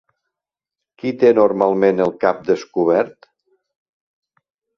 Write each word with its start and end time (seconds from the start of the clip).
Qui 1.01 1.11
té 1.23 1.29
normalment 1.39 2.01
el 2.07 2.15
cap 2.25 2.41
descobert? 2.49 3.29